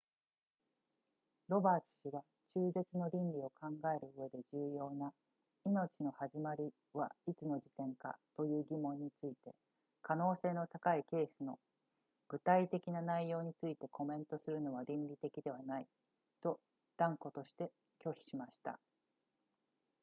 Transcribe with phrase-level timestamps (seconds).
[1.47, 2.23] ロバーツ氏は
[2.55, 5.13] 中絶の倫理を考えるうえで重要な
[5.63, 9.53] 命の始まりはいつの時点かという疑問について
[10.01, 11.59] 可能性の高いケースの
[12.29, 15.85] 具体的な内容についてコメントするのは倫理的ではない
[16.41, 16.59] と
[16.97, 17.71] 断固として
[18.03, 18.79] 拒否しました